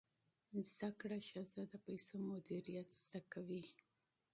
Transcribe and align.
زده 0.71 0.89
کړه 0.99 1.17
ښځه 1.29 1.61
د 1.71 1.73
پیسو 1.85 2.15
مدیریت 2.29 2.89
زده 3.03 3.21
کوي. 3.33 3.63